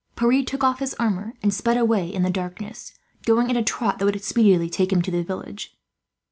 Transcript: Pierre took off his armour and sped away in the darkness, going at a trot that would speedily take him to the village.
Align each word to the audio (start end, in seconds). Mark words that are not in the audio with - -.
Pierre 0.15 0.41
took 0.43 0.63
off 0.63 0.79
his 0.79 0.95
armour 0.95 1.35
and 1.43 1.53
sped 1.53 1.77
away 1.77 2.07
in 2.11 2.23
the 2.23 2.31
darkness, 2.31 2.91
going 3.23 3.51
at 3.51 3.55
a 3.55 3.61
trot 3.61 3.99
that 3.99 4.05
would 4.05 4.23
speedily 4.23 4.67
take 4.67 4.91
him 4.91 5.03
to 5.03 5.11
the 5.11 5.21
village. 5.21 5.77